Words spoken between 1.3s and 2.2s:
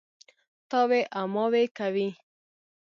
ماوې کوي.